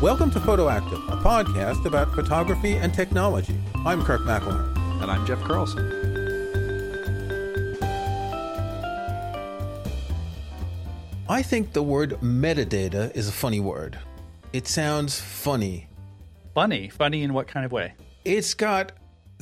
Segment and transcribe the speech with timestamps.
[0.00, 3.58] Welcome to Photoactive, a podcast about photography and technology.
[3.84, 5.02] I'm Kirk McElhearn.
[5.02, 5.84] And I'm Jeff Carlson.
[11.28, 13.98] I think the word metadata is a funny word.
[14.52, 15.88] It sounds funny.
[16.54, 16.90] Funny?
[16.90, 17.94] Funny in what kind of way?
[18.24, 18.92] It's got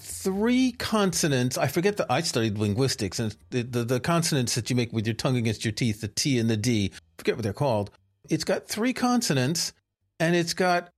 [0.00, 1.58] three consonants.
[1.58, 5.06] I forget that I studied linguistics and the, the, the, consonants that you make with
[5.06, 7.90] your tongue against your teeth, the T and the D, forget what they're called.
[8.30, 9.74] It's got three consonants
[10.20, 10.90] and it's got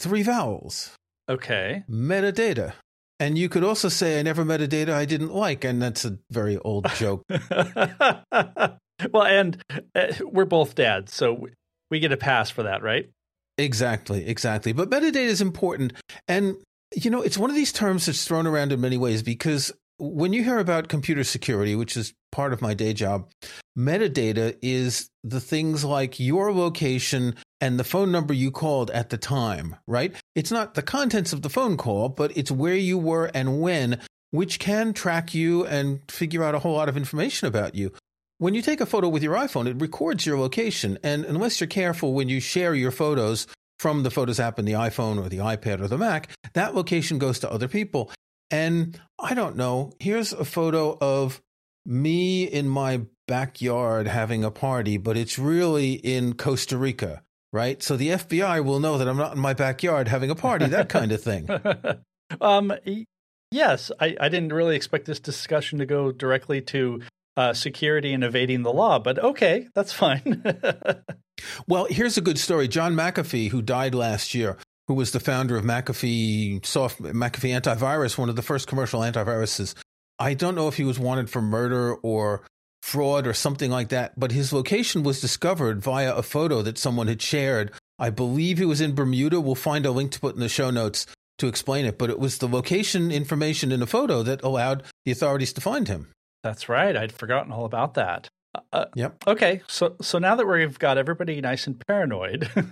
[0.00, 0.94] three vowels.
[1.28, 1.84] Okay.
[1.90, 2.72] Metadata.
[3.18, 5.64] And you could also say, I never met a data I didn't like.
[5.64, 7.22] And that's a very old joke.
[7.30, 9.62] well, and
[9.94, 11.48] uh, we're both dads, so
[11.90, 13.10] we get a pass for that, right?
[13.58, 14.72] Exactly, exactly.
[14.72, 15.94] But metadata is important.
[16.28, 16.56] And,
[16.94, 20.34] you know, it's one of these terms that's thrown around in many ways because when
[20.34, 23.30] you hear about computer security, which is part of my day job,
[23.78, 29.18] metadata is the things like your location and the phone number you called at the
[29.18, 30.14] time, right?
[30.34, 34.00] It's not the contents of the phone call, but it's where you were and when,
[34.30, 37.92] which can track you and figure out a whole lot of information about you.
[38.38, 40.98] When you take a photo with your iPhone, it records your location.
[41.02, 43.46] And unless you're careful when you share your photos
[43.78, 47.18] from the Photos app in the iPhone or the iPad or the Mac, that location
[47.18, 48.10] goes to other people.
[48.50, 51.40] And I don't know, here's a photo of
[51.86, 57.22] me in my backyard having a party, but it's really in Costa Rica,
[57.56, 57.82] right?
[57.82, 60.90] So the FBI will know that I'm not in my backyard having a party, that
[60.90, 61.48] kind of thing.
[62.40, 62.70] um,
[63.50, 67.00] yes, I, I didn't really expect this discussion to go directly to
[67.38, 70.44] uh, security and evading the law, but okay, that's fine.
[71.66, 72.68] well, here's a good story.
[72.68, 78.18] John McAfee, who died last year, who was the founder of McAfee soft McAfee antivirus,
[78.18, 79.74] one of the first commercial antiviruses.
[80.18, 82.42] I don't know if he was wanted for murder or
[82.86, 87.08] fraud or something like that, but his location was discovered via a photo that someone
[87.08, 87.72] had shared.
[87.98, 89.40] I believe he was in Bermuda.
[89.40, 91.04] We'll find a link to put in the show notes
[91.38, 95.10] to explain it, but it was the location information in a photo that allowed the
[95.10, 96.12] authorities to find him.
[96.44, 96.96] That's right.
[96.96, 98.28] I'd forgotten all about that.
[98.72, 99.16] Uh, yep.
[99.26, 102.48] Okay, so so now that we've got everybody nice and paranoid,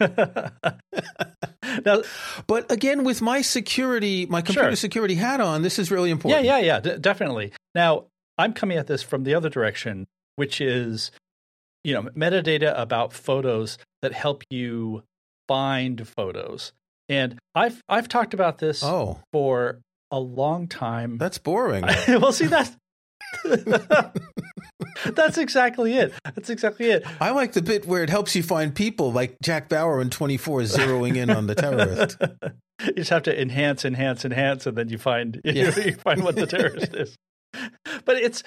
[1.84, 2.03] now,
[2.47, 4.76] but again, with my security, my computer sure.
[4.76, 6.44] security hat on, this is really important.
[6.44, 7.53] Yeah, yeah, yeah, d- definitely.
[7.74, 8.06] Now,
[8.39, 10.06] I'm coming at this from the other direction,
[10.37, 11.11] which is,
[11.83, 15.03] you know, metadata about photos that help you
[15.49, 16.72] find photos.
[17.09, 19.21] And I've I've talked about this oh.
[19.33, 19.81] for
[20.11, 21.19] a long time.
[21.19, 21.84] That's boring.
[22.09, 22.77] well, see that's
[25.05, 26.15] That's exactly it.
[26.25, 27.05] That's exactly it.
[27.21, 30.61] I like the bit where it helps you find people, like Jack Bauer in 24
[30.62, 32.16] zeroing in on the terrorist.
[32.84, 35.53] you just have to enhance, enhance, enhance, and then you find yeah.
[35.77, 37.16] you, you find what the terrorist is.
[38.06, 38.42] But it's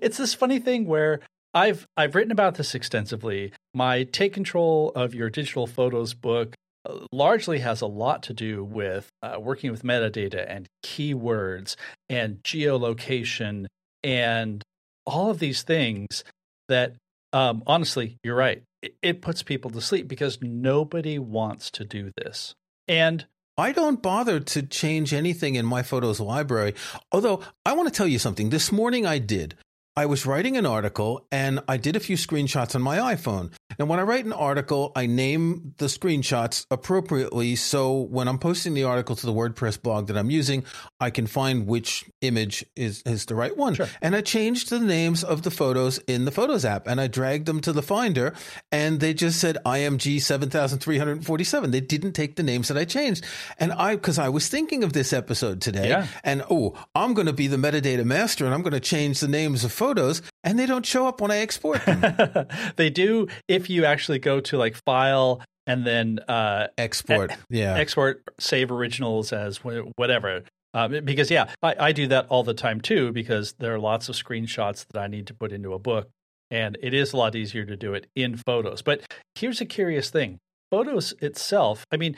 [0.00, 1.20] it's this funny thing where
[1.54, 3.52] I've I've written about this extensively.
[3.74, 6.54] My take control of your digital photos book
[6.88, 11.76] uh, largely has a lot to do with uh, working with metadata and keywords
[12.08, 13.66] and geolocation
[14.02, 14.62] and
[15.06, 16.24] all of these things
[16.68, 16.94] that
[17.32, 18.62] um, honestly, you're right.
[18.82, 22.54] It, it puts people to sleep because nobody wants to do this.
[22.88, 23.26] And
[23.62, 26.74] I don't bother to change anything in my photos library.
[27.12, 28.50] Although I want to tell you something.
[28.50, 29.54] This morning I did.
[29.94, 33.52] I was writing an article and I did a few screenshots on my iPhone.
[33.78, 37.56] And when I write an article, I name the screenshots appropriately.
[37.56, 40.64] So when I'm posting the article to the WordPress blog that I'm using,
[40.98, 43.74] I can find which image is, is the right one.
[43.74, 43.86] Sure.
[44.00, 47.44] And I changed the names of the photos in the Photos app and I dragged
[47.44, 48.32] them to the Finder
[48.70, 51.70] and they just said IMG 7347.
[51.70, 53.26] They didn't take the names that I changed.
[53.58, 56.06] And I, because I was thinking of this episode today yeah.
[56.24, 59.28] and oh, I'm going to be the metadata master and I'm going to change the
[59.28, 62.46] names of photos and they don't show up when I export them.
[62.76, 67.74] they do if you actually go to like file and then uh, export, e- yeah,
[67.74, 70.42] export save originals as whatever.
[70.74, 74.08] Um, because yeah, I, I do that all the time too because there are lots
[74.08, 76.08] of screenshots that I need to put into a book,
[76.50, 78.82] and it is a lot easier to do it in Photos.
[78.82, 79.02] But
[79.34, 80.38] here's a curious thing:
[80.70, 81.84] Photos itself.
[81.92, 82.16] I mean,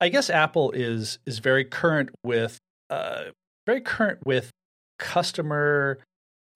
[0.00, 2.58] I guess Apple is is very current with
[2.90, 3.24] uh,
[3.66, 4.50] very current with
[4.98, 5.98] customer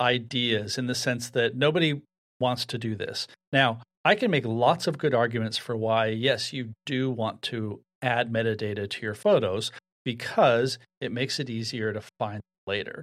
[0.01, 2.03] ideas in the sense that nobody
[2.41, 3.27] wants to do this.
[3.53, 7.81] Now, I can make lots of good arguments for why, yes, you do want to
[8.03, 9.73] add metadata to your photos
[10.05, 13.03] because it makes it easier to find later.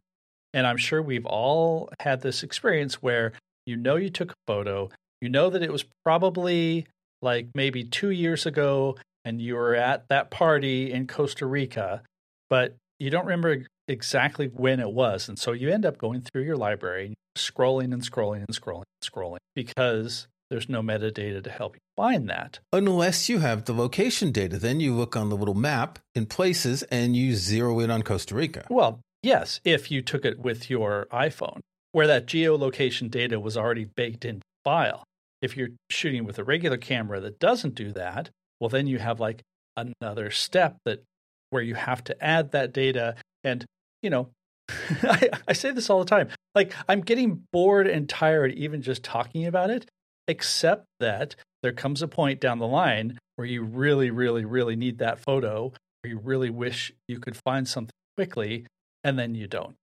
[0.53, 3.33] And I'm sure we've all had this experience where
[3.65, 4.89] you know you took a photo,
[5.21, 6.85] you know that it was probably
[7.21, 12.01] like maybe two years ago and you were at that party in Costa Rica,
[12.49, 15.29] but you don't remember exactly when it was.
[15.29, 19.11] And so you end up going through your library, scrolling and scrolling and scrolling and
[19.11, 22.59] scrolling because there's no metadata to help you find that.
[22.73, 24.57] Unless you have the location data.
[24.57, 28.35] Then you look on the little map in places and you zero in on Costa
[28.35, 28.65] Rica.
[28.69, 31.59] Well, yes, if you took it with your iPhone,
[31.91, 35.03] where that geolocation data was already baked into the file.
[35.41, 38.29] If you're shooting with a regular camera that doesn't do that,
[38.59, 39.41] well, then you have like
[39.75, 41.01] another step that
[41.49, 43.15] where you have to add that data.
[43.43, 43.65] And,
[44.01, 44.29] you know,
[45.03, 46.29] I, I say this all the time.
[46.55, 49.89] Like, I'm getting bored and tired even just talking about it,
[50.27, 54.99] except that there comes a point down the line where you really, really, really need
[54.99, 58.65] that photo, or you really wish you could find something quickly,
[59.03, 59.75] and then you don't.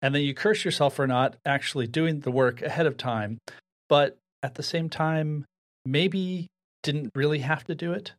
[0.00, 3.38] And then you curse yourself for not actually doing the work ahead of time.
[3.88, 5.44] But at the same time,
[5.84, 6.46] maybe
[6.82, 8.12] didn't really have to do it,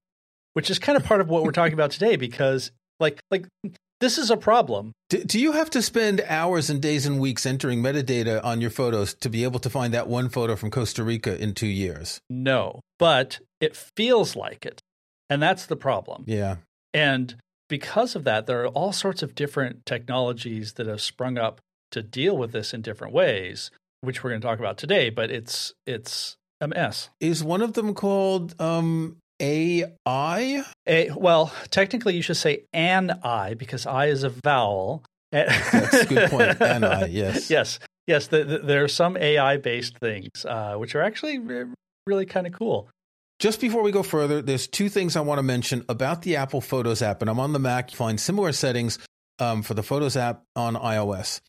[0.53, 3.45] which is kind of part of what we're talking about today because like like
[3.99, 4.93] this is a problem.
[5.09, 8.69] Do, do, you have to spend hours and days and weeks entering metadata on your
[8.69, 12.19] photos to be able to find that one photo from Costa Rica in two years?
[12.29, 14.81] No, but it feels like it.
[15.29, 16.23] And that's the problem.
[16.27, 16.57] Yeah.
[16.93, 17.35] And
[17.67, 21.61] because of that, there are all sorts of different technologies that have sprung up
[21.91, 23.71] to deal with this in different ways,
[24.01, 27.09] which we're going to talk about today, but it's it's a mess.
[27.19, 30.63] Is one of them called um, AI?
[30.87, 35.03] A, well, technically, you should say an I because I is a vowel.
[35.31, 36.61] That's a good point.
[36.61, 37.49] An I, yes.
[37.49, 37.79] Yes.
[38.07, 38.27] Yes.
[38.27, 41.65] The, the, there are some AI based things, uh, which are actually re-
[42.07, 42.89] really kind of cool.
[43.39, 46.59] Just before we go further, there's two things I want to mention about the Apple
[46.59, 47.91] Photos app, and I'm on the Mac.
[47.91, 48.99] You find similar settings
[49.39, 51.39] um, for the Photos app on iOS.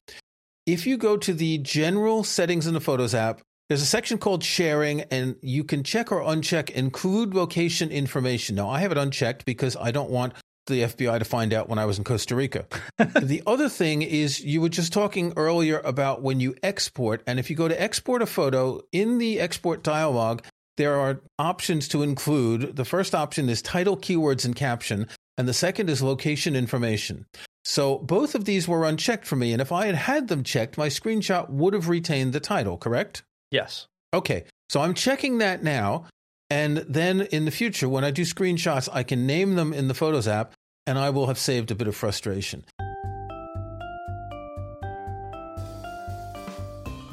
[0.67, 3.41] If you go to the general settings in the Photos app,
[3.71, 8.57] there's a section called sharing, and you can check or uncheck include location information.
[8.57, 10.33] Now, I have it unchecked because I don't want
[10.67, 12.67] the FBI to find out when I was in Costa Rica.
[12.99, 17.49] the other thing is, you were just talking earlier about when you export, and if
[17.49, 20.43] you go to export a photo in the export dialog,
[20.77, 22.75] there are options to include.
[22.75, 25.07] The first option is title, keywords, and caption,
[25.39, 27.25] and the second is location information.
[27.65, 30.77] So both of these were unchecked for me, and if I had had them checked,
[30.77, 33.23] my screenshot would have retained the title, correct?
[33.51, 33.87] Yes.
[34.15, 34.45] Okay.
[34.69, 36.07] So I'm checking that now.
[36.49, 39.95] And then in the future, when I do screenshots, I can name them in the
[39.95, 40.53] Photos app
[40.87, 42.65] and I will have saved a bit of frustration.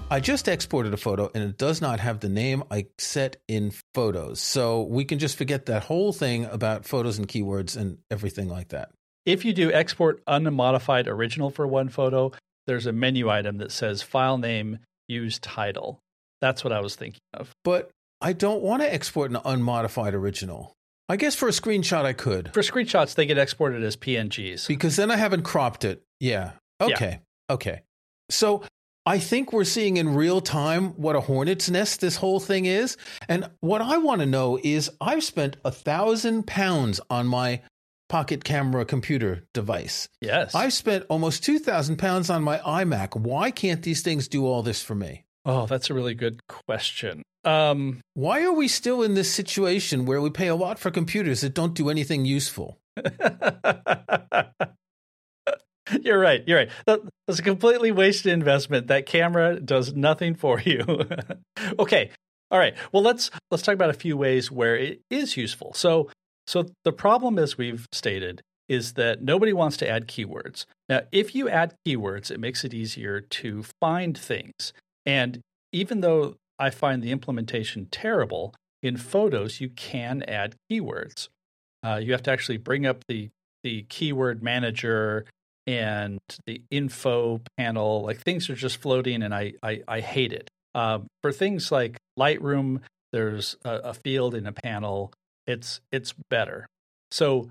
[0.09, 3.73] I just exported a photo and it does not have the name I set in
[3.93, 4.39] photos.
[4.39, 8.69] So we can just forget that whole thing about photos and keywords and everything like
[8.69, 8.89] that.
[9.25, 12.31] If you do export unmodified original for one photo,
[12.67, 14.79] there's a menu item that says file name,
[15.09, 15.99] use title.
[16.41, 17.51] That's what I was thinking of.
[17.63, 17.89] But
[18.21, 20.73] I don't want to export an unmodified original.
[21.09, 22.53] I guess for a screenshot I could.
[22.53, 24.67] For screenshots, they get exported as PNGs.
[24.67, 26.03] Because then I haven't cropped it.
[26.19, 26.51] Yeah.
[26.81, 27.19] Okay.
[27.49, 27.53] Yeah.
[27.53, 27.81] Okay.
[28.29, 28.63] So
[29.05, 32.97] I think we're seeing in real time what a hornet's nest this whole thing is.
[33.29, 37.61] And what I want to know is I've spent a thousand pounds on my
[38.09, 40.09] pocket camera computer device.
[40.19, 40.55] Yes.
[40.55, 43.15] I've spent almost 2,000 pounds on my iMac.
[43.15, 45.23] Why can't these things do all this for me?
[45.47, 47.23] Oh, that's a really good question.
[47.45, 51.39] Um, Why are we still in this situation where we pay a lot for computers
[51.39, 52.77] that don't do anything useful?
[56.01, 56.43] you're right.
[56.45, 56.69] You're right.
[56.85, 58.87] That's a completely wasted investment.
[58.87, 60.83] That camera does nothing for you.
[61.79, 62.11] okay.
[62.51, 62.75] All right.
[62.91, 65.73] Well, let's let's talk about a few ways where it is useful.
[65.73, 66.09] So,
[66.45, 70.65] so the problem, as we've stated, is that nobody wants to add keywords.
[70.89, 74.73] Now, if you add keywords, it makes it easier to find things.
[75.07, 75.39] And
[75.71, 81.29] even though I find the implementation terrible, in photos, you can add keywords.
[81.83, 83.29] Uh, you have to actually bring up the,
[83.63, 85.25] the keyword manager
[85.65, 88.03] and the info panel.
[88.03, 90.49] Like things are just floating, and I, I, I hate it.
[90.75, 95.11] Uh, for things like Lightroom, there's a, a field in a panel.
[95.47, 96.67] It's it's better.
[97.11, 97.49] So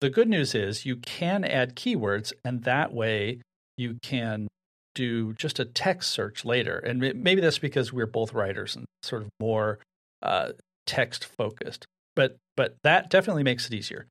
[0.00, 3.40] the good news is you can add keywords, and that way
[3.76, 4.48] you can
[4.96, 6.78] do just a text search later.
[6.78, 9.78] And maybe that's because we're both writers and sort of more
[10.22, 10.52] uh,
[10.86, 11.86] text focused.
[12.16, 14.06] But but that definitely makes it easier.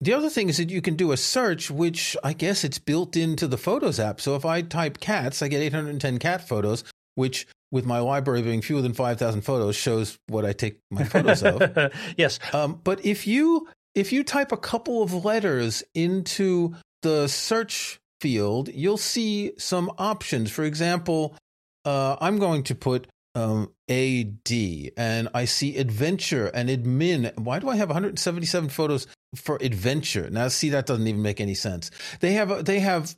[0.00, 3.16] The other thing is that you can do a search, which I guess it's built
[3.16, 4.20] into the Photos app.
[4.20, 6.84] So if I type cats, I get 810 cat photos,
[7.16, 11.42] which with my library being fewer than 5,000 photos shows what I take my photos
[11.42, 11.92] of.
[12.16, 12.38] yes.
[12.52, 18.68] Um, but if you if you type a couple of letters into the search field,
[18.68, 20.50] you'll see some options.
[20.50, 21.36] For example,
[21.84, 24.52] uh, I'm going to put um, AD
[24.96, 27.36] and I see adventure and admin.
[27.38, 29.06] Why do I have 177 photos
[29.36, 30.28] for adventure?
[30.30, 31.90] Now, see, that doesn't even make any sense.
[32.20, 33.14] They have, they have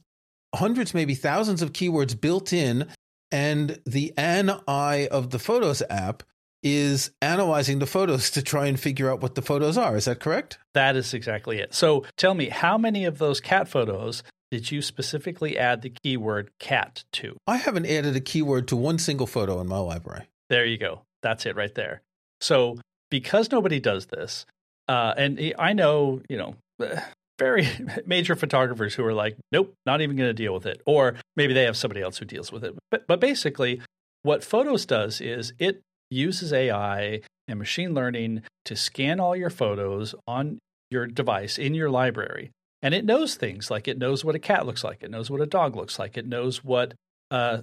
[0.54, 2.88] hundreds, maybe thousands of keywords built in,
[3.30, 6.25] and the an I of the Photos app
[6.62, 9.97] is analyzing the photos to try and figure out what the photos are.
[9.97, 10.59] Is that correct?
[10.75, 11.75] That is exactly it.
[11.75, 16.50] So tell me, how many of those cat photos did you specifically add the keyword
[16.59, 17.37] cat to?
[17.47, 20.28] I haven't added a keyword to one single photo in my library.
[20.49, 21.02] There you go.
[21.23, 22.02] That's it right there.
[22.40, 22.78] So
[23.11, 24.47] because nobody does this,
[24.88, 26.57] uh, and I know, you know,
[27.38, 27.69] very
[28.07, 30.83] major photographers who are like, nope, not even going to deal with it.
[30.87, 32.75] Or maybe they have somebody else who deals with it.
[32.90, 33.80] But, but basically,
[34.23, 35.80] what Photos does is it
[36.11, 40.59] uses AI and machine learning to scan all your photos on
[40.90, 42.50] your device in your library.
[42.83, 45.41] And it knows things like it knows what a cat looks like, it knows what
[45.41, 46.95] a dog looks like, it knows what
[47.31, 47.59] uh,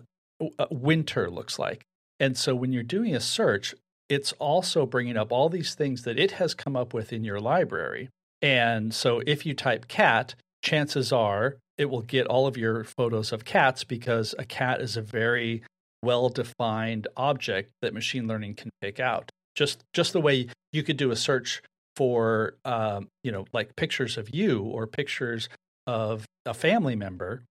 [0.70, 1.84] winter looks like.
[2.20, 3.74] And so when you're doing a search,
[4.10, 7.40] it's also bringing up all these things that it has come up with in your
[7.40, 8.10] library.
[8.42, 13.32] And so if you type cat, chances are it will get all of your photos
[13.32, 15.64] of cats because a cat is a very
[16.04, 19.30] well defined object that machine learning can pick out.
[19.56, 21.62] Just just the way you could do a search
[21.98, 25.50] for um, you know like pictures of you or pictures
[25.88, 27.44] of a family member,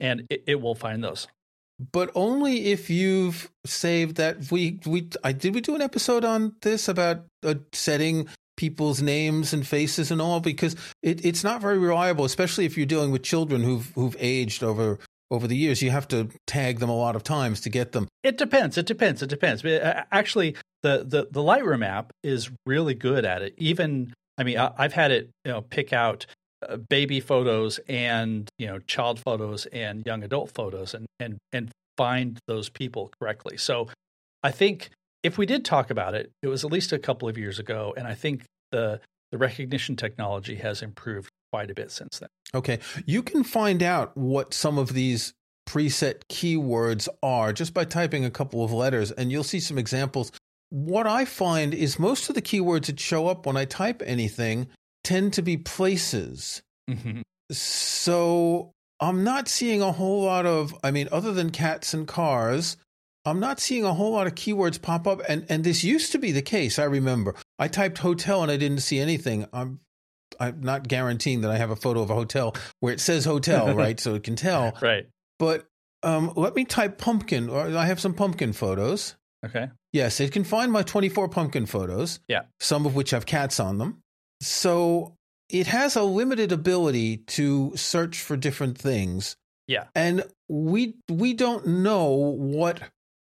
[0.00, 1.28] and it, it will find those.
[1.92, 6.56] But only if you've saved that we we I did we do an episode on
[6.62, 8.26] this about uh, setting
[8.56, 10.40] people's names and faces and all?
[10.40, 14.62] Because it, it's not very reliable especially if you're dealing with children who've who've aged
[14.62, 14.98] over
[15.30, 18.08] over the years you have to tag them a lot of times to get them.
[18.22, 18.76] It depends.
[18.76, 19.22] It depends.
[19.22, 19.64] It depends.
[19.64, 23.54] Uh, actually the the the lightroom app is really good at it.
[23.56, 26.26] Even i mean I, have had it you know pick out
[26.66, 31.70] uh, baby photos and you know child photos and young adult photos and and and
[31.96, 33.56] find those people correctly.
[33.56, 33.88] So
[34.42, 34.90] I think
[35.22, 37.94] if we did talk about it, it was at least a couple of years ago,
[37.96, 42.28] and I think the the recognition technology has improved quite a bit since then.
[42.54, 45.34] Okay, you can find out what some of these
[45.68, 50.32] preset keywords are just by typing a couple of letters, and you'll see some examples.
[50.70, 54.68] What I find is most of the keywords that show up when I type anything
[55.04, 56.62] tend to be places.
[56.88, 57.20] Mm-hmm.
[57.50, 62.76] So I'm not seeing a whole lot of, I mean, other than cats and cars,
[63.24, 65.20] I'm not seeing a whole lot of keywords pop up.
[65.28, 66.78] And, and this used to be the case.
[66.78, 69.46] I remember I typed hotel and I didn't see anything.
[69.52, 69.80] I'm,
[70.40, 73.74] I'm not guaranteeing that I have a photo of a hotel where it says hotel,
[73.74, 74.00] right?
[74.00, 74.76] So it can tell.
[74.80, 75.06] Right.
[75.38, 75.66] But
[76.02, 79.16] um, let me type pumpkin, or I have some pumpkin photos.
[79.44, 79.68] Okay.
[79.92, 82.20] Yes, it can find my 24 pumpkin photos.
[82.28, 82.42] Yeah.
[82.58, 84.02] Some of which have cats on them.
[84.42, 85.14] So
[85.48, 89.36] it has a limited ability to search for different things.
[89.66, 89.84] Yeah.
[89.94, 92.80] And we we don't know what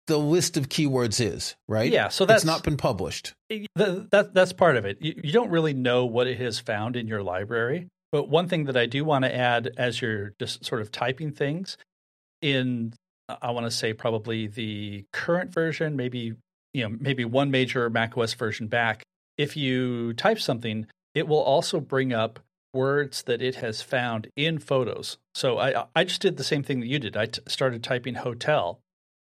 [0.10, 1.90] the list of keywords is, right?
[1.90, 3.34] Yeah, so that's it's not been published.
[3.76, 4.98] That that's part of it.
[5.00, 7.88] You, you don't really know what it has found in your library.
[8.12, 11.32] But one thing that I do want to add as you're just sort of typing
[11.32, 11.78] things
[12.42, 12.94] in
[13.42, 16.34] I want to say probably the current version, maybe
[16.74, 19.04] you know, maybe one major macOS version back,
[19.38, 22.40] if you type something, it will also bring up
[22.74, 25.18] words that it has found in photos.
[25.36, 27.16] So I I just did the same thing that you did.
[27.16, 28.80] I t- started typing hotel,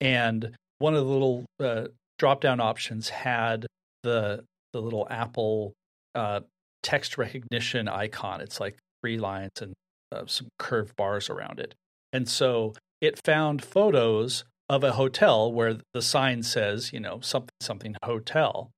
[0.01, 0.51] and
[0.83, 1.87] one of the little uh,
[2.19, 3.65] drop down options had
[4.03, 5.71] the the little Apple
[6.13, 6.41] uh,
[6.81, 8.41] text recognition icon.
[8.41, 9.73] It's like three lines and
[10.11, 11.73] uh, some curved bars around it,
[12.11, 17.55] and so it found photos of a hotel where the sign says you know something
[17.61, 18.69] something hotel,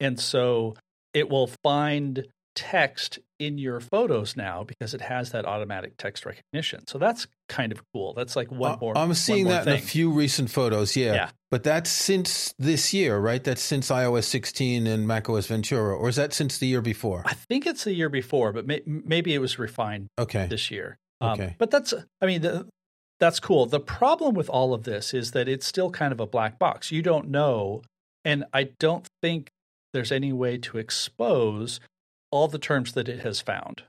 [0.00, 0.74] and so
[1.12, 6.86] it will find text in your photos now because it has that automatic text recognition.
[6.86, 8.14] So that's kind of cool.
[8.14, 8.96] That's like one more.
[8.96, 9.74] I'm seeing that thing.
[9.74, 10.96] in a few recent photos.
[10.96, 11.14] Yeah.
[11.14, 11.30] yeah.
[11.50, 13.42] But that's since this year, right?
[13.42, 17.22] That's since iOS 16 and macOS Ventura, or is that since the year before?
[17.26, 20.08] I think it's the year before, but may, maybe it was refined.
[20.18, 20.46] Okay.
[20.46, 20.98] This year.
[21.20, 21.56] Um, okay.
[21.58, 21.94] But that's.
[22.20, 22.42] I mean.
[22.42, 22.66] The,
[23.20, 23.66] that's cool.
[23.66, 26.90] The problem with all of this is that it's still kind of a black box.
[26.90, 27.82] You don't know,
[28.24, 29.50] and I don't think
[29.94, 31.80] there's any way to expose
[32.34, 33.84] all the terms that it has found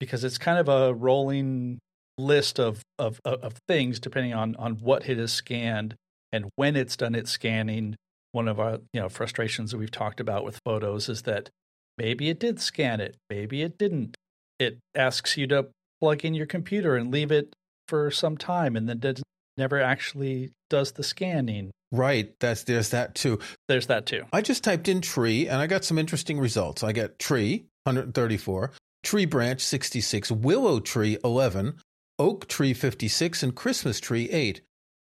[0.00, 1.78] because it's kind of a rolling
[2.18, 5.94] list of, of, of things depending on, on what it has scanned
[6.32, 7.94] and when it's done its scanning.
[8.32, 11.50] One of our you know frustrations that we've talked about with photos is that
[11.96, 14.16] maybe it did scan it, maybe it didn't.
[14.58, 15.68] It asks you to
[16.00, 17.54] plug in your computer and leave it
[17.86, 19.22] for some time, and then does,
[19.56, 21.70] never actually does the scanning.
[21.92, 22.34] Right.
[22.40, 23.38] That's there's that too.
[23.68, 24.24] There's that too.
[24.32, 26.82] I just typed in tree and I got some interesting results.
[26.82, 28.70] I got tree, 134,
[29.02, 31.74] tree branch 66, willow tree 11,
[32.18, 34.60] oak tree 56, and Christmas tree 8.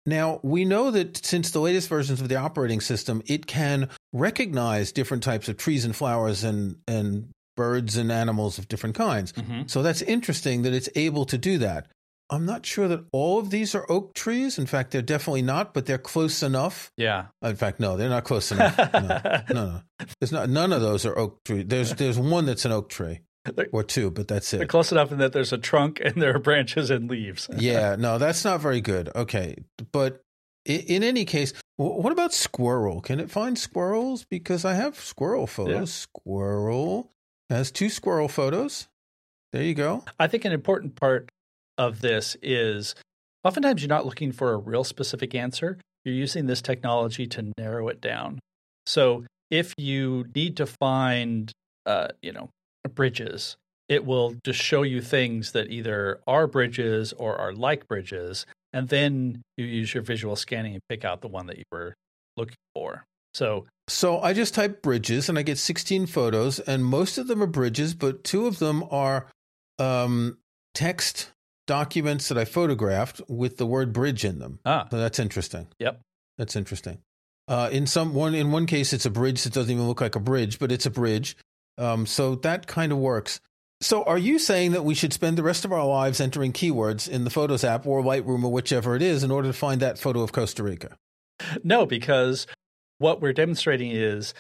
[0.06, 4.94] Now, we know that since the latest versions of the operating system, it can recognize
[4.94, 9.34] different types of trees and flowers and, and birds and animals of different kinds.
[9.34, 9.64] Mm-hmm.
[9.68, 11.88] So that's interesting that it's able to do that.
[12.30, 14.58] I'm not sure that all of these are oak trees.
[14.60, 16.92] In fact, they're definitely not, but they're close enough.
[16.98, 17.28] Yeah.
[17.42, 18.78] In fact, no, they're not close enough.
[18.78, 19.82] No, no, no.
[20.20, 20.50] There's not.
[20.50, 21.64] None of those are oak tree.
[21.64, 23.22] There's there's one that's an oak tree,
[23.72, 24.70] or two, but that's They're it.
[24.70, 27.50] close enough in that there's a trunk and there are branches and leaves.
[27.58, 29.10] yeah, no, that's not very good.
[29.16, 29.56] Okay,
[29.94, 30.22] but
[30.66, 33.00] in, in any case, what about squirrel?
[33.02, 34.26] Can it find squirrels?
[34.30, 35.94] Because I have squirrel photos.
[35.94, 37.10] Squirrel
[37.50, 38.88] has two squirrel photos.
[39.54, 40.04] There you go.
[40.20, 41.30] I think an important part
[41.78, 42.96] of this is
[43.44, 45.78] oftentimes you're not looking for a real specific answer.
[46.04, 48.40] You're using this technology to narrow it down.
[48.86, 51.52] So if you need to find,
[51.86, 52.50] uh, you know,
[52.96, 53.58] bridges,
[53.90, 58.90] it will just show you things that either are bridges or are like bridges, and
[58.90, 61.94] then you use your visual scanning and pick out the one that you were
[62.36, 63.06] looking for.
[63.34, 67.42] So So I just type bridges and I get 16 photos, and most of them
[67.42, 69.28] are bridges, but two of them are
[69.80, 70.38] um,
[70.74, 71.32] text
[71.68, 74.60] documents that I photographed with the word bridge in them.
[74.66, 75.68] ah, So that's interesting.
[75.80, 76.02] Yep.
[76.38, 77.00] That's interesting.
[77.48, 80.16] Uh, in some one in one case, it's a bridge that doesn't even look like
[80.16, 81.38] a bridge, but it's a bridge.
[81.78, 83.40] Um, so that kind of works.
[83.80, 87.08] So are you saying that we should spend the rest of our lives entering keywords
[87.08, 90.00] in the Photos app or Lightroom or whichever it is in order to find that
[90.00, 90.98] photo of Costa Rica?
[91.64, 92.48] No, because
[92.98, 94.34] what we're demonstrating is,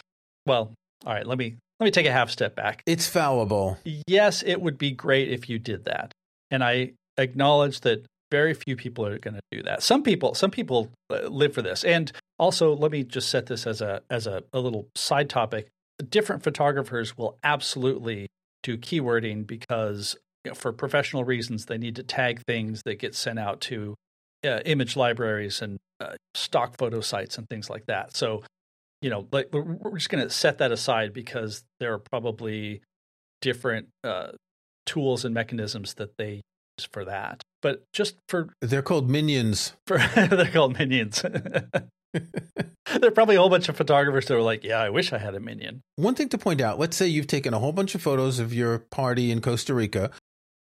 [0.47, 0.73] well,
[1.05, 2.81] all right, let me let me take a half step back.
[2.87, 3.77] It's fallible.
[4.07, 6.11] Yes, it would be great if you did that.
[6.49, 9.83] And I acknowledge that very few people are going to do that.
[9.83, 11.83] Some people some people uh, live for this.
[11.83, 15.67] And also, let me just set this as a as a, a little side topic.
[16.09, 18.27] Different photographers will absolutely
[18.63, 23.15] do keywording because you know, for professional reasons they need to tag things that get
[23.15, 23.95] sent out to
[24.45, 28.15] uh, image libraries and uh, stock photo sites and things like that.
[28.15, 28.43] So,
[29.01, 32.81] you know, like we're, just going to set that aside because there are probably
[33.41, 34.29] different uh,
[34.85, 36.41] tools and mechanisms that they
[36.85, 37.43] for that.
[37.61, 39.73] But just for, They're called minions.
[39.87, 41.21] for they're called minions.
[42.13, 45.17] there are probably a whole bunch of photographers that were like, "Yeah, I wish I
[45.17, 47.95] had a minion." One thing to point out let's say you've taken a whole bunch
[47.95, 50.11] of photos of your party in Costa Rica.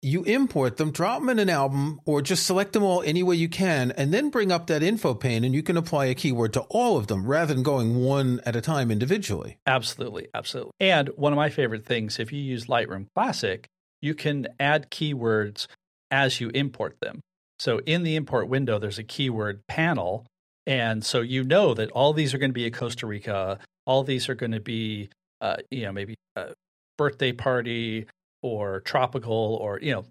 [0.03, 3.35] You import them, drop them in an album, or just select them all any way
[3.35, 6.53] you can, and then bring up that info pane and you can apply a keyword
[6.53, 9.59] to all of them rather than going one at a time individually.
[9.67, 10.71] Absolutely, absolutely.
[10.79, 13.67] And one of my favorite things, if you use Lightroom Classic,
[14.01, 15.67] you can add keywords
[16.11, 17.21] as you import them.
[17.59, 20.25] So in the import window, there's a keyword panel.
[20.67, 24.03] And so you know that all these are going to be a Costa Rica, all
[24.03, 26.53] these are going to be, uh, you know, maybe a
[26.97, 28.05] birthday party
[28.43, 30.05] or tropical or, you know,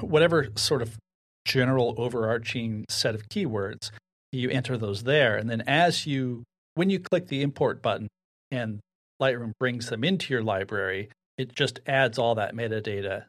[0.00, 0.96] whatever sort of
[1.44, 3.90] general overarching set of keywords.
[4.30, 5.36] You enter those there.
[5.36, 8.08] And then as you, when you click the import button
[8.50, 8.80] and
[9.20, 13.24] Lightroom brings them into your library, it just adds all that metadata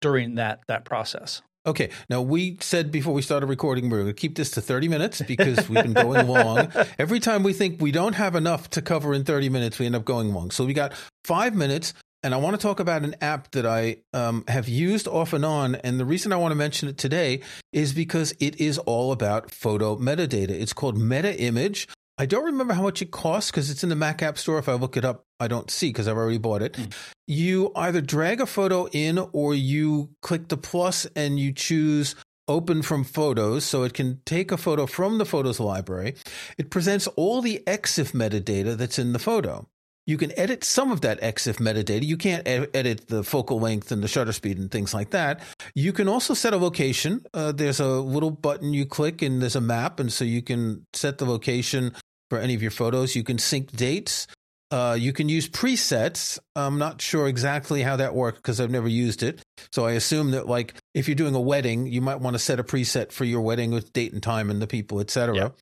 [0.00, 1.42] during that that process.
[1.66, 4.60] Okay, now we said before we started recording we are going to keep this to
[4.60, 6.70] 30 minutes because we've been going long.
[6.98, 9.96] Every time we think we don't have enough to cover in 30 minutes, we end
[9.96, 10.50] up going long.
[10.50, 10.92] So we got
[11.24, 15.08] five minutes, and I want to talk about an app that I um, have used
[15.08, 15.76] off and on.
[15.76, 17.40] And the reason I want to mention it today
[17.72, 20.50] is because it is all about photo metadata.
[20.50, 21.88] It's called Meta Image.
[22.16, 24.58] I don't remember how much it costs because it's in the Mac App Store.
[24.58, 26.76] If I look it up, I don't see because I've already bought it.
[26.76, 26.84] Hmm.
[27.26, 32.14] You either drag a photo in or you click the plus and you choose
[32.46, 36.14] open from photos so it can take a photo from the photos library.
[36.58, 39.66] It presents all the EXIF metadata that's in the photo.
[40.06, 42.04] You can edit some of that EXIF metadata.
[42.04, 45.40] You can't ed- edit the focal length and the shutter speed and things like that.
[45.74, 47.24] You can also set a location.
[47.32, 50.86] Uh, there's a little button you click and there's a map, and so you can
[50.92, 51.94] set the location
[52.28, 53.16] for any of your photos.
[53.16, 54.26] You can sync dates.
[54.70, 56.38] Uh, you can use presets.
[56.56, 59.40] I'm not sure exactly how that works because I've never used it.
[59.72, 62.58] So I assume that, like, if you're doing a wedding, you might want to set
[62.58, 65.52] a preset for your wedding with date and time and the people, etc.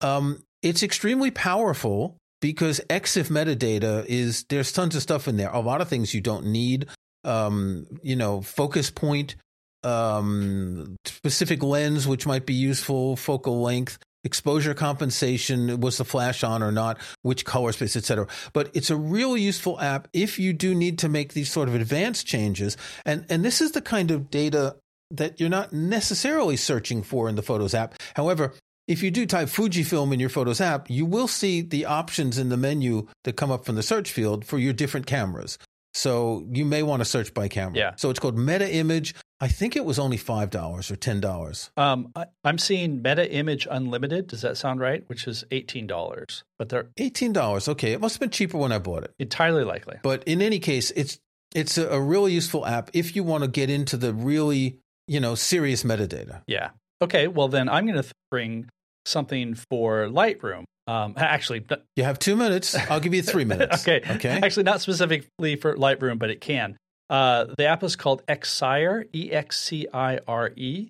[0.00, 5.50] Um, it's extremely powerful because EXIF metadata is there's tons of stuff in there.
[5.50, 6.86] A lot of things you don't need.
[7.24, 9.34] Um, you know, focus point,
[9.82, 16.62] um, specific lens, which might be useful, focal length, exposure compensation, was the flash on
[16.62, 18.28] or not, which color space, etc.
[18.52, 21.74] But it's a real useful app if you do need to make these sort of
[21.74, 22.76] advanced changes.
[23.04, 24.76] And and this is the kind of data
[25.10, 27.94] that you're not necessarily searching for in the Photos app.
[28.14, 28.54] However,
[28.88, 32.48] if you do type Fujifilm in your Photos app, you will see the options in
[32.48, 35.58] the menu that come up from the search field for your different cameras.
[35.94, 37.78] So you may want to search by camera.
[37.78, 37.92] Yeah.
[37.96, 39.14] So it's called Meta Image.
[39.40, 41.70] I think it was only five dollars or ten dollars.
[41.76, 44.26] Um, I, I'm seeing Meta Image Unlimited.
[44.26, 45.04] Does that sound right?
[45.08, 47.68] Which is eighteen dollars, but they're Eighteen dollars.
[47.68, 49.14] Okay, it must have been cheaper when I bought it.
[49.18, 49.96] entirely likely.
[50.02, 51.18] But in any case, it's
[51.54, 55.20] it's a, a really useful app if you want to get into the really you
[55.20, 56.42] know, serious metadata.
[56.46, 56.70] Yeah.
[57.00, 57.28] Okay.
[57.28, 58.68] Well, then I'm going to bring
[59.06, 60.64] something for Lightroom.
[60.86, 61.64] Um, actually,
[61.96, 62.74] you have two minutes.
[62.90, 63.82] I'll give you three minutes.
[63.86, 64.02] okay.
[64.16, 64.40] Okay.
[64.42, 66.76] Actually, not specifically for Lightroom, but it can.
[67.08, 70.88] Uh, the app is called Excire, E X C I R E,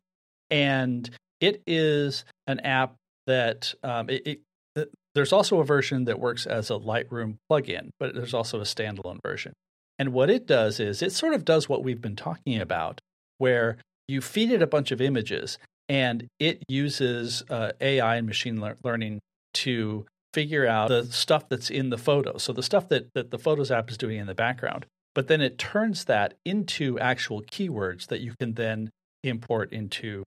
[0.51, 2.95] and it is an app
[3.27, 4.41] that um, it,
[4.75, 8.65] it, there's also a version that works as a Lightroom plugin, but there's also a
[8.65, 9.53] standalone version.
[9.99, 13.01] And what it does is it sort of does what we've been talking about,
[13.39, 18.61] where you feed it a bunch of images and it uses uh, AI and machine
[18.61, 19.21] le- learning
[19.55, 22.37] to figure out the stuff that's in the photo.
[22.39, 24.87] So the stuff that, that the Photos app is doing in the background.
[25.15, 28.91] But then it turns that into actual keywords that you can then
[29.23, 30.25] import into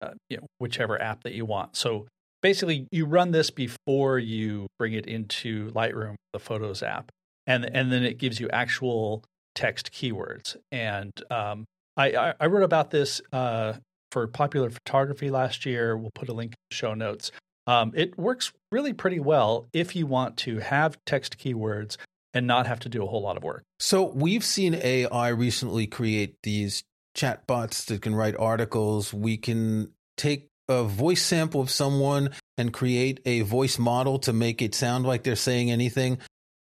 [0.00, 1.74] uh, you know, whichever app that you want.
[1.74, 2.06] So
[2.40, 7.10] basically, you run this before you bring it into Lightroom, the Photos app,
[7.46, 9.24] and and then it gives you actual
[9.56, 10.56] text keywords.
[10.70, 11.64] And um,
[11.96, 13.72] I, I wrote about this uh,
[14.10, 15.96] for popular photography last year.
[15.96, 17.30] We'll put a link in the show notes.
[17.66, 21.96] Um, it works really pretty well if you want to have text keywords
[22.32, 23.62] and not have to do a whole lot of work.
[23.78, 26.82] So we've seen AI recently create these
[27.16, 29.12] chatbots that can write articles.
[29.12, 34.60] We can take a voice sample of someone and create a voice model to make
[34.62, 36.18] it sound like they're saying anything.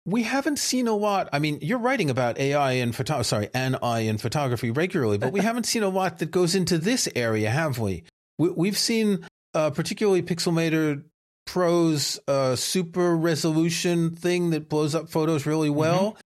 [0.06, 1.30] We haven't seen a lot.
[1.32, 5.40] I mean, you're writing about AI in photo, sorry, NI in photography regularly, but we
[5.48, 8.04] haven't seen a lot that goes into this area, have we?
[8.38, 11.04] we have seen uh, particularly Pixelmator
[11.46, 15.78] Pro's uh, super resolution thing that blows up photos really mm-hmm.
[15.78, 16.20] well, mm-hmm.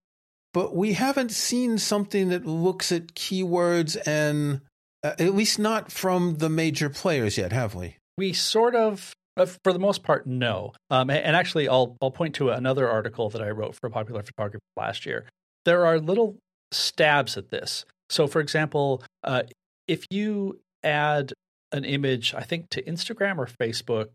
[0.54, 4.60] but we haven't seen something that looks at keywords and
[5.04, 7.96] uh, at least not from the major players yet, have we?
[8.16, 9.14] We sort of
[9.46, 10.72] for the most part, no.
[10.90, 14.64] Um, and actually, I'll I'll point to another article that I wrote for Popular Photography
[14.76, 15.26] last year.
[15.64, 16.36] There are little
[16.72, 17.84] stabs at this.
[18.10, 19.42] So, for example, uh,
[19.86, 21.32] if you add
[21.72, 24.08] an image, I think to Instagram or Facebook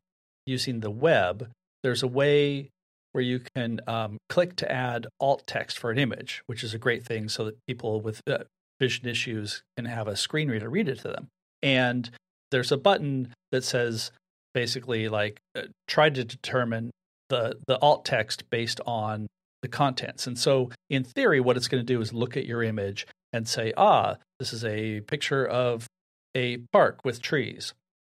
[0.46, 1.50] using the web,
[1.84, 2.70] there's a way
[3.12, 6.80] where you can um, click to add alt text for an image, which is a
[6.80, 8.40] great thing so that people with uh,
[8.80, 11.28] vision issues can have a screen reader read it to them.
[11.62, 12.10] And
[12.52, 14.12] there's a button that says
[14.54, 16.92] basically like uh, try to determine
[17.30, 19.28] the the alt text based on
[19.62, 20.28] the contents.
[20.28, 23.48] And so in theory what it's going to do is look at your image and
[23.48, 25.88] say, "Ah, this is a picture of
[26.36, 27.74] a park with trees."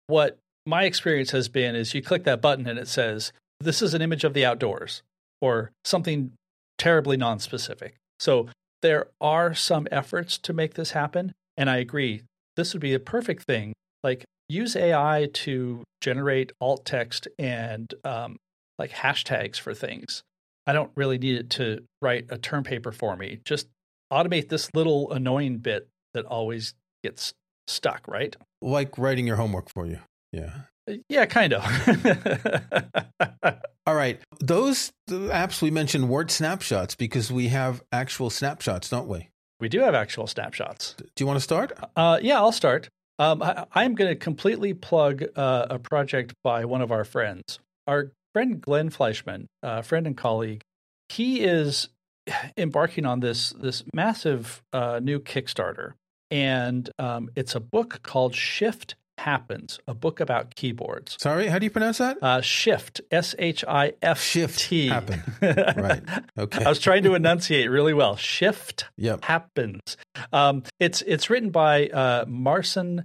[0.08, 3.94] What my experience has been is you click that button and it says, "This is
[3.94, 5.04] an image of the outdoors,"
[5.42, 6.34] or something
[6.78, 7.96] terribly non-specific.
[8.20, 8.50] So
[8.82, 12.24] there are some efforts to make this happen, and I agree.
[12.56, 13.74] This would be a perfect thing.
[14.04, 18.38] Like use AI to generate alt text and um,
[18.78, 20.24] like hashtags for things.
[20.68, 23.40] I don't really need it to write a term paper for me.
[23.46, 23.68] Just
[24.12, 27.34] automate this little annoying bit that always gets
[27.68, 28.36] stuck, right?
[28.62, 30.00] Like writing your homework for you.
[30.32, 30.52] Yeah.
[30.90, 31.64] Uh, yeah, kind of.
[33.88, 34.20] All right.
[34.40, 39.30] Those apps we mentioned weren't snapshots because we have actual snapshots, don't we?
[39.60, 40.96] We do have actual snapshots.
[40.98, 41.72] Do you want to start?
[41.96, 42.90] Uh, yeah, I'll start.
[43.18, 47.60] Um, I, am going to completely plug uh, a project by one of our friends.
[47.88, 50.62] Our friend Glenn Fleishman, uh, friend and colleague,
[51.08, 51.90] he is
[52.58, 55.94] embarking on this this massive uh, new Kickstarter,
[56.30, 61.18] and um, it's a book called Shift Happens, a book about keyboards.
[61.20, 62.20] Sorry, how do you pronounce that?
[62.22, 65.24] Uh, shift, S H I F Shift happen.
[65.42, 66.04] right.
[66.38, 66.64] Okay.
[66.64, 68.18] I was trying to enunciate really well.
[68.18, 69.26] Shift yep.
[69.26, 69.98] happens.
[70.32, 73.04] Um, it's it's written by uh, Marcin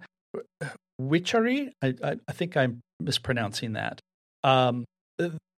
[1.01, 1.71] Wichary.
[1.81, 4.01] I, I, I, think I'm mispronouncing that.
[4.45, 4.85] Um,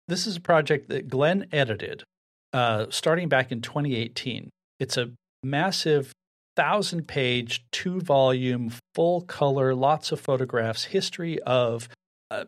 [0.07, 2.05] this is a project that Glenn edited,
[2.53, 4.49] uh, starting back in 2018.
[4.79, 5.11] It's a
[5.43, 6.13] massive
[6.57, 11.89] thousand page, two volume, full color, lots of photographs, history of
[12.31, 12.45] uh,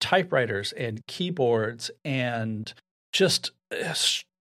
[0.00, 2.72] typewriters and keyboards and
[3.12, 3.94] just uh,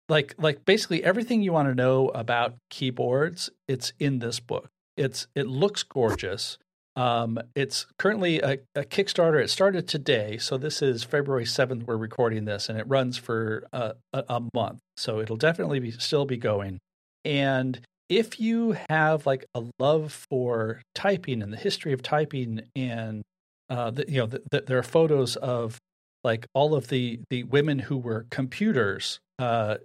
[0.09, 4.69] like like basically everything you want to know about keyboards it's in this book.
[4.95, 6.57] It's it looks gorgeous.
[6.95, 9.39] Um, it's currently a, a, kickstarter.
[9.43, 13.67] It started today so this is february 7th we're recording this and it runs for
[13.71, 14.79] a, a, a month.
[14.95, 16.79] So it'll definitely be still be going.
[17.23, 23.23] And if you have like a love for typing and the history of typing and
[23.69, 25.77] uh, the, you know the, the, there are photos of
[26.23, 29.75] like all of the the women who were computers uh,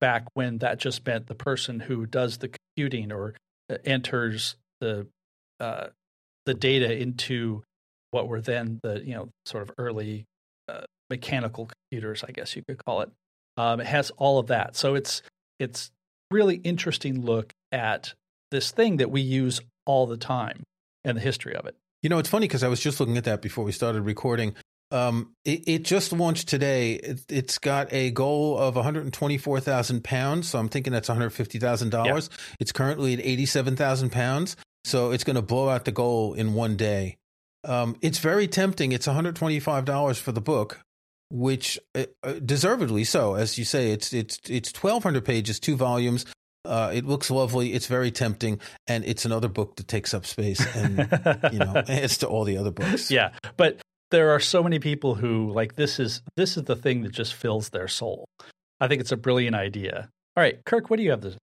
[0.00, 3.34] back when that just meant the person who does the computing or
[3.70, 5.06] uh, enters the
[5.60, 5.88] uh,
[6.46, 7.62] the data into
[8.10, 10.24] what were then the you know sort of early
[10.68, 13.10] uh, mechanical computers, I guess you could call it.
[13.56, 15.22] Um, it has all of that, so it's
[15.58, 15.90] it's
[16.30, 18.14] really interesting look at
[18.50, 20.62] this thing that we use all the time.
[21.04, 21.76] and the history of it.
[22.02, 24.54] You know, it's funny because I was just looking at that before we started recording.
[24.90, 26.94] Um, it, it, just launched today.
[26.94, 30.48] It, has got a goal of 124,000 pounds.
[30.48, 31.90] So I'm thinking that's 150,000 yeah.
[31.90, 32.30] dollars.
[32.58, 34.56] It's currently at 87,000 pounds.
[34.84, 37.16] So it's going to blow out the goal in one day.
[37.64, 38.92] Um, it's very tempting.
[38.92, 40.80] It's $125 for the book,
[41.30, 43.34] which uh, uh, deservedly so.
[43.34, 46.26] As you say, it's it's it's 1,200 pages, two volumes.
[46.64, 47.72] Uh, it looks lovely.
[47.72, 50.98] It's very tempting, and it's another book that takes up space and
[51.52, 53.10] you know adds to all the other books.
[53.10, 57.02] Yeah, but there are so many people who like this is this is the thing
[57.02, 58.26] that just fills their soul.
[58.80, 60.08] I think it's a brilliant idea.
[60.36, 61.22] All right, Kirk, what do you have?
[61.22, 61.36] To,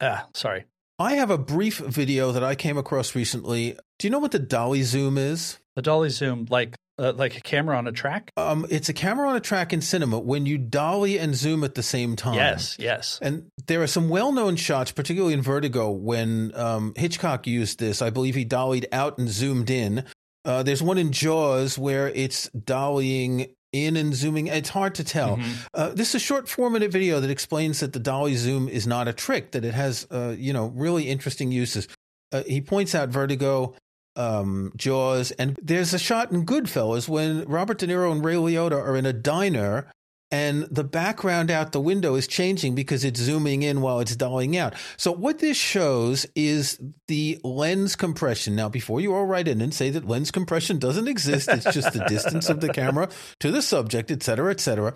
[0.00, 0.64] ah, sorry.
[0.98, 3.76] I have a brief video that I came across recently.
[3.98, 5.58] Do you know what the dolly zoom is?
[5.74, 8.32] The dolly zoom, like uh, like a camera on a track?
[8.36, 11.74] Um, it's a camera on a track in cinema when you dolly and zoom at
[11.74, 12.34] the same time.
[12.34, 13.18] Yes, yes.
[13.22, 18.02] And there are some well-known shots, particularly in Vertigo, when um, Hitchcock used this.
[18.02, 20.04] I believe he dollied out and zoomed in.
[20.44, 24.46] Uh, there's one in Jaws where it's dollying in and zooming.
[24.46, 25.36] It's hard to tell.
[25.36, 25.52] Mm-hmm.
[25.74, 28.86] Uh, this is a short four minute video that explains that the dolly zoom is
[28.86, 31.88] not a trick, that it has, uh, you know, really interesting uses.
[32.32, 33.74] Uh, he points out Vertigo,
[34.16, 38.72] um, Jaws, and there's a shot in Goodfellas when Robert De Niro and Ray Liotta
[38.72, 39.90] are in a diner
[40.30, 44.56] and the background out the window is changing because it's zooming in while it's dollying
[44.56, 44.74] out.
[44.96, 48.56] So what this shows is the lens compression.
[48.56, 51.92] Now, before you all write in and say that lens compression doesn't exist, it's just
[51.92, 53.08] the distance of the camera
[53.40, 54.94] to the subject, et cetera, et cetera.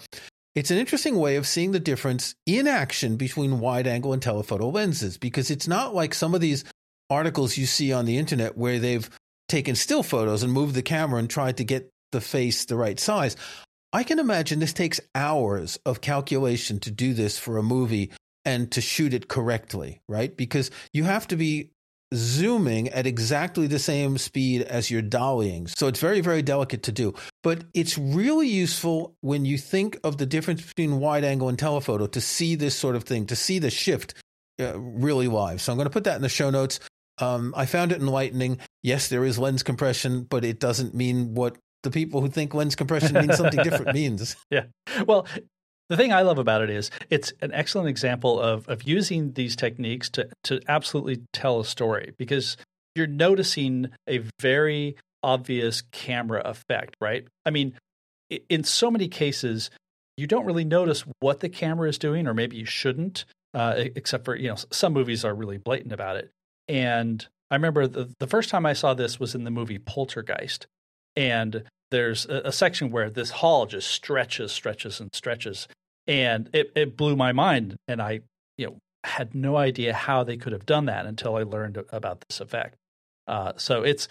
[0.56, 4.68] It's an interesting way of seeing the difference in action between wide angle and telephoto
[4.68, 6.64] lenses because it's not like some of these
[7.10, 9.10] articles you see on the internet where they've
[9.48, 12.98] taken still photos and moved the camera and tried to get the face the right
[12.98, 13.36] size.
[13.92, 18.12] I can imagine this takes hours of calculation to do this for a movie
[18.44, 20.34] and to shoot it correctly, right?
[20.34, 21.72] Because you have to be
[22.14, 25.68] zooming at exactly the same speed as you're dollying.
[25.76, 27.14] So it's very, very delicate to do.
[27.42, 32.06] But it's really useful when you think of the difference between wide angle and telephoto
[32.08, 34.14] to see this sort of thing, to see the shift
[34.60, 35.60] uh, really live.
[35.60, 36.80] So I'm going to put that in the show notes.
[37.20, 38.58] Um, I found it enlightening.
[38.82, 42.76] Yes, there is lens compression, but it doesn't mean what the people who think lens
[42.76, 44.36] compression means something different means.
[44.50, 44.64] Yeah.
[45.06, 45.26] Well,
[45.88, 49.56] the thing I love about it is it's an excellent example of of using these
[49.56, 52.56] techniques to to absolutely tell a story because
[52.94, 57.26] you're noticing a very obvious camera effect, right?
[57.44, 57.74] I mean,
[58.48, 59.70] in so many cases,
[60.16, 64.24] you don't really notice what the camera is doing, or maybe you shouldn't, uh, except
[64.24, 66.30] for you know some movies are really blatant about it.
[66.70, 70.68] And I remember the the first time I saw this was in the movie Poltergeist,
[71.16, 75.66] and there's a, a, section where this hall just stretches, stretches, and stretches,
[76.06, 77.74] and it, it blew my mind.
[77.88, 78.20] And I,
[78.56, 82.22] you know, had no idea how they could have done that until I learned about
[82.28, 82.76] this effect.
[83.26, 84.06] Uh, so it's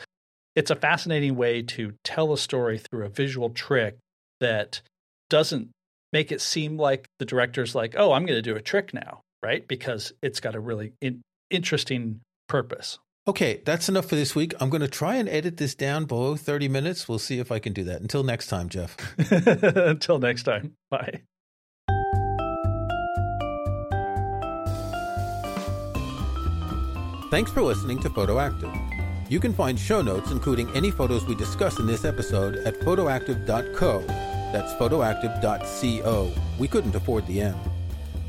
[0.54, 3.96] it's a fascinating way to tell a story through a visual trick
[4.42, 4.82] that
[5.30, 5.70] doesn't
[6.12, 9.22] make it seem like the director's like, oh, I'm going to do a trick now,
[9.42, 9.66] right?
[9.66, 13.00] Because it's got a really in- interesting purpose.
[13.28, 14.54] Okay, that's enough for this week.
[14.60, 17.08] I'm going to try and edit this down below 30 minutes.
[17.08, 18.02] We'll see if I can do that.
[18.02, 18.98] Until next time, Jeff.
[19.32, 20.76] Until next time.
[20.90, 21.22] Bye.
[27.30, 28.76] Thanks for listening to Photoactive.
[29.30, 34.00] You can find show notes, including any photos we discuss in this episode, at photoactive.co.
[34.52, 36.34] That's photoactive.co.
[36.58, 37.56] We couldn't afford the M.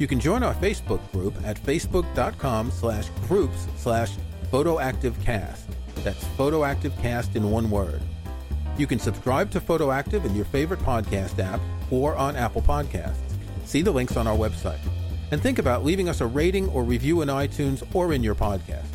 [0.01, 4.13] You can join our Facebook group at facebook.com slash groups slash
[4.51, 5.61] photoactivecast.
[5.97, 8.01] That's photoactivecast in one word.
[8.79, 11.61] You can subscribe to Photoactive in your favorite podcast app
[11.91, 13.19] or on Apple Podcasts.
[13.67, 14.81] See the links on our website.
[15.33, 18.90] And think about leaving us a rating or review in iTunes or in your podcast.